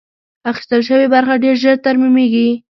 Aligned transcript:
اخیستل 0.51 0.81
شوې 0.89 1.07
برخه 1.13 1.35
ډېر 1.43 1.55
ژر 1.63 1.75
ترمیمېږي. 1.85 2.49